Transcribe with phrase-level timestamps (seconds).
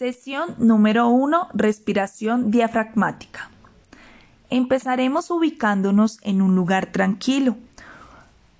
[0.00, 1.48] Sesión número 1.
[1.52, 3.50] Respiración diafragmática.
[4.48, 7.54] Empezaremos ubicándonos en un lugar tranquilo.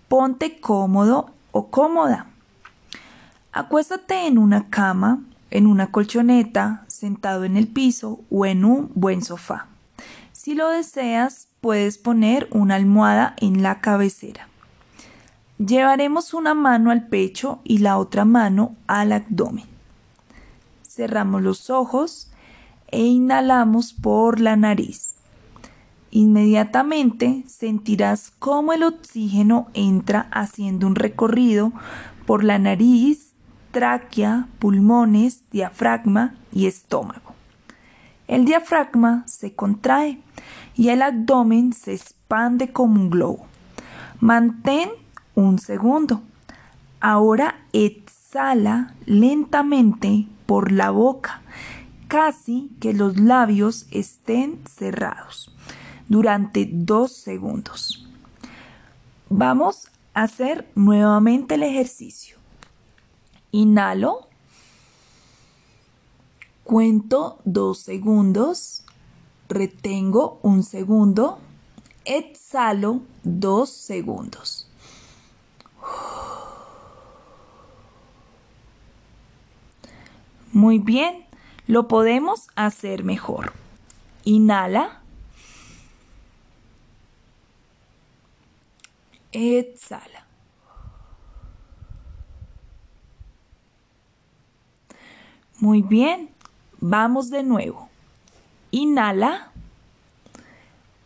[0.09, 2.27] Ponte cómodo o cómoda.
[3.53, 9.25] Acuéstate en una cama, en una colchoneta, sentado en el piso o en un buen
[9.25, 9.67] sofá.
[10.33, 14.47] Si lo deseas, puedes poner una almohada en la cabecera.
[15.57, 19.70] Llevaremos una mano al pecho y la otra mano al abdomen.
[20.91, 22.33] Cerramos los ojos
[22.89, 25.15] e inhalamos por la nariz.
[26.11, 31.73] Inmediatamente sentirás cómo el oxígeno entra haciendo un recorrido
[32.27, 33.31] por la nariz,
[33.71, 37.35] tráquea, pulmones, diafragma y estómago.
[38.27, 40.19] El diafragma se contrae
[40.75, 43.47] y el abdomen se expande como un globo.
[44.19, 44.91] Mantén
[45.37, 46.21] un segundo.
[47.01, 51.43] Ahora exhala lentamente por la boca,
[52.09, 55.55] casi que los labios estén cerrados,
[56.09, 58.09] durante dos segundos.
[59.29, 62.37] Vamos a hacer nuevamente el ejercicio.
[63.53, 64.27] Inhalo.
[66.65, 68.83] Cuento dos segundos.
[69.49, 71.39] Retengo un segundo.
[72.05, 74.70] Exhalo dos segundos.
[80.61, 81.25] Muy bien,
[81.67, 83.55] lo podemos hacer mejor.
[84.25, 85.01] Inhala.
[89.33, 90.27] Exhala.
[95.61, 96.29] Muy bien,
[96.79, 97.89] vamos de nuevo.
[98.71, 99.53] Inhala.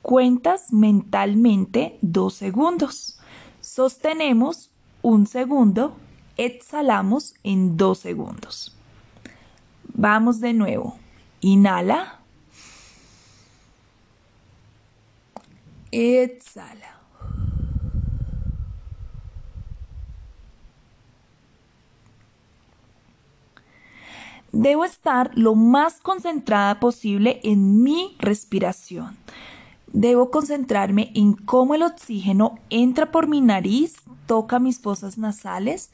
[0.03, 3.21] Cuentas mentalmente dos segundos.
[3.61, 5.97] Sostenemos un segundo.
[6.37, 8.75] Exhalamos en dos segundos.
[9.95, 10.99] Vamos de nuevo.
[11.41, 12.21] Inhala.
[15.93, 17.01] Exhala.
[24.51, 29.17] Debo estar lo más concentrada posible en mi respiración.
[29.95, 33.95] Debo concentrarme en cómo el oxígeno entra por mi nariz,
[34.27, 35.93] toca mis fosas nasales,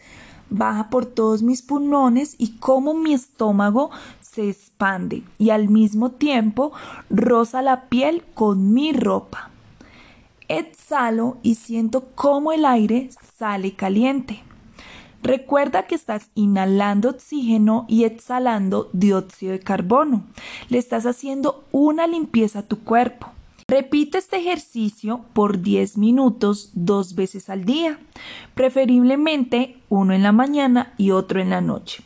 [0.48, 3.90] baja por todos mis pulmones y cómo mi estómago
[4.22, 6.72] se expande y al mismo tiempo
[7.10, 9.50] roza la piel con mi ropa.
[10.48, 14.42] Exhalo y siento cómo el aire sale caliente.
[15.22, 20.24] Recuerda que estás inhalando oxígeno y exhalando dióxido de carbono.
[20.70, 23.26] Le estás haciendo una limpieza a tu cuerpo.
[23.70, 28.00] Repite este ejercicio por 10 minutos dos veces al día,
[28.54, 32.02] preferiblemente uno en la mañana y otro en la noche.